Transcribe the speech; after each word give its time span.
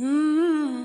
Mm. 0.00 0.80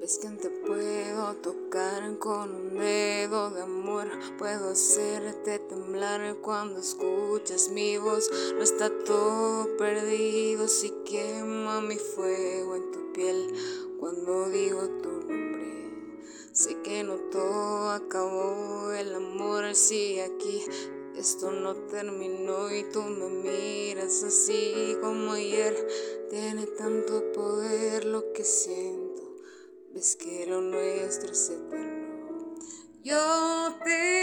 Ves 0.00 0.18
que 0.18 0.28
te 0.28 0.50
puedo 0.50 1.34
tocar 1.42 2.16
con 2.20 2.54
un 2.54 2.78
dedo 2.78 3.50
de 3.50 3.62
amor, 3.62 4.06
puedo 4.38 4.70
hacerte 4.70 5.58
temblar 5.58 6.36
cuando 6.40 6.78
escuchas 6.78 7.70
mi 7.70 7.98
voz. 7.98 8.30
No 8.54 8.62
está 8.62 8.88
todo 9.04 9.76
perdido 9.76 10.68
si 10.68 10.90
quema 11.04 11.80
mi 11.80 11.96
fuego 11.96 12.76
en 12.76 12.92
tu 12.92 13.12
piel 13.12 13.52
cuando 13.98 14.48
digo 14.48 14.88
tu 15.02 15.08
nombre. 15.08 15.44
Sé 16.52 16.80
que 16.82 17.02
no 17.02 17.16
todo 17.32 17.90
acabó 17.90 18.63
sigue 19.74 20.22
aquí. 20.22 20.62
Esto 21.16 21.52
no 21.52 21.74
terminó 21.86 22.74
y 22.74 22.84
tú 22.92 23.02
me 23.02 23.28
miras 23.28 24.22
así 24.24 24.96
como 25.00 25.32
ayer. 25.32 25.86
Tiene 26.30 26.66
tanto 26.66 27.32
poder 27.32 28.04
lo 28.04 28.32
que 28.32 28.44
siento 28.44 29.14
ves 29.94 30.16
que 30.16 30.44
lo 30.46 30.60
nuestro 30.60 31.30
es 31.30 31.50
eterno. 31.50 32.56
Yo 33.04 33.76
te 33.84 34.13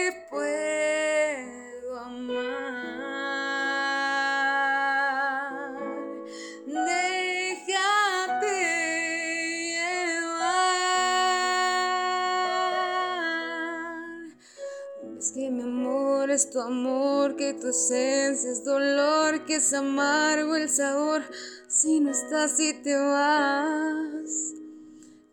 Que 15.34 15.50
mi 15.50 15.64
amor 15.64 16.30
es 16.30 16.50
tu 16.50 16.60
amor, 16.60 17.38
que 17.38 17.54
tu 17.54 17.70
esencia 17.70 18.52
es 18.52 18.66
dolor, 18.66 19.46
que 19.46 19.56
es 19.56 19.74
amargo 19.74 20.58
el 20.58 20.68
sabor. 20.70 21.22
Si 21.70 22.02
no 22.02 22.12
estás 22.12 22.60
y 22.60 22.74
te 22.74 22.98
vas 22.98 24.54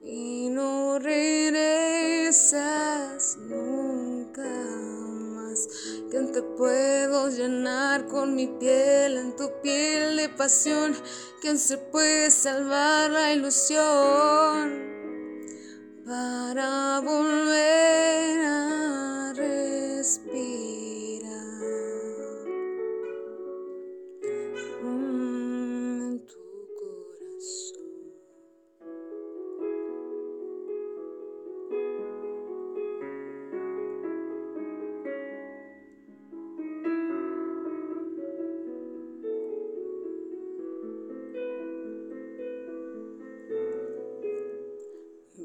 y 0.00 0.50
no 0.50 1.00
regresas 1.00 2.38
nunca 3.38 4.48
más. 5.34 5.68
Que 6.12 6.20
te 6.32 6.42
puedo 6.42 7.28
llenar 7.30 8.06
con 8.06 8.36
mi 8.36 8.46
piel 8.46 9.16
en 9.16 9.34
tu 9.34 9.50
piel 9.64 10.16
de 10.16 10.28
pasión. 10.28 10.94
Que 11.42 11.58
se 11.58 11.76
puede 11.76 12.30
salvar 12.30 13.10
la 13.10 13.32
ilusión 13.32 14.86
para 16.06 17.00
volver 17.00 17.27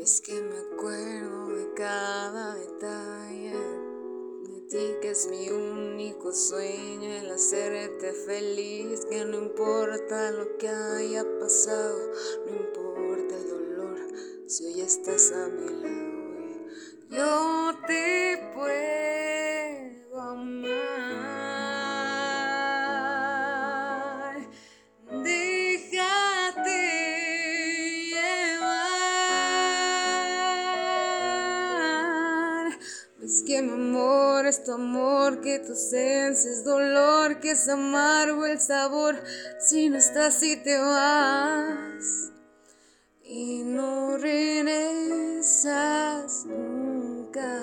Es 0.03 0.19
que 0.19 0.33
me 0.33 0.57
acuerdo 0.57 1.47
de 1.47 1.73
cada 1.75 2.55
detalle 2.55 3.55
de 4.49 4.59
ti 4.69 4.97
que 5.01 5.11
es 5.11 5.27
mi 5.27 5.49
único 5.49 6.33
sueño 6.33 7.09
el 7.09 7.31
hacerte 7.31 8.11
feliz 8.11 9.05
que 9.05 9.23
no 9.23 9.37
importa 9.37 10.31
lo 10.31 10.57
que 10.57 10.67
haya 10.67 11.23
pasado 11.39 12.11
no 12.45 12.51
importa 12.51 13.37
el 13.37 13.49
dolor 13.49 13.97
si 14.45 14.65
hoy 14.65 14.81
estás 14.81 15.31
a 15.31 15.47
mi 15.47 15.69
lado 15.69 16.67
yo 17.09 17.52
que 33.45 33.61
mi 33.61 33.71
amor 33.71 34.45
es 34.45 34.63
tu 34.63 34.71
amor, 34.71 35.41
que 35.41 35.59
tu 35.59 35.73
esencia 35.73 36.49
es 36.51 36.63
dolor, 36.63 37.39
que 37.39 37.51
es 37.51 37.67
amargo 37.67 38.45
el 38.45 38.59
sabor 38.59 39.21
si 39.59 39.89
no 39.89 39.97
estás 39.97 40.41
y 40.43 40.55
te 40.57 40.77
vas. 40.77 42.31
Y 43.23 43.63
no 43.63 44.17
regresas 44.17 44.85
nunca 46.45 47.61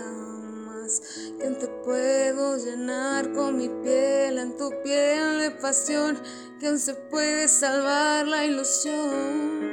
más. 0.67 1.01
Que 1.39 1.51
te 1.51 1.69
puedo 1.85 2.57
llenar 2.57 3.33
con 3.33 3.57
mi 3.57 3.69
piel 3.83 4.39
en 4.39 4.57
tu 4.57 4.71
piel 4.83 5.39
de 5.39 5.51
pasión, 5.53 6.21
que 6.59 6.69
aún 6.69 6.79
se 6.79 6.95
puede 6.95 7.49
salvar 7.49 8.27
la 8.27 8.45
ilusión 8.45 9.70